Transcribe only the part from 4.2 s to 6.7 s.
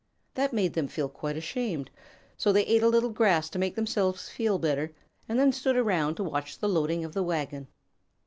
feel better, and then stood around to watch the